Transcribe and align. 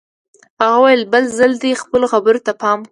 هغه 0.61 0.77
وویل 0.79 1.01
بل 1.13 1.23
ځل 1.37 1.51
دې 1.63 1.71
خپلو 1.81 2.05
خبرو 2.13 2.39
ته 2.45 2.51
پام 2.63 2.77
کوه 2.77 2.79